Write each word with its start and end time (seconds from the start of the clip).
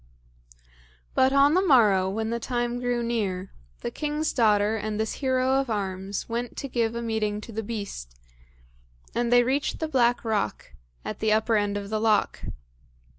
But 1.13 1.31
on 1.31 1.53
the 1.53 1.61
morrow, 1.61 2.09
when 2.09 2.31
the 2.31 2.39
time 2.39 2.79
grew 2.79 3.03
near, 3.03 3.51
the 3.81 3.91
king's 3.91 4.33
daughter 4.33 4.75
and 4.75 4.99
this 4.99 5.13
hero 5.21 5.59
of 5.59 5.69
arms 5.69 6.27
went 6.27 6.57
to 6.57 6.67
give 6.67 6.95
a 6.95 7.03
meeting 7.03 7.39
to 7.41 7.51
the 7.51 7.61
beast, 7.61 8.19
and 9.13 9.31
they 9.31 9.43
reached 9.43 9.77
the 9.77 9.87
black 9.87 10.25
rock, 10.25 10.73
at 11.05 11.19
the 11.19 11.31
upper 11.31 11.55
end 11.55 11.77
of 11.77 11.91
the 11.91 12.01
loch. 12.01 12.39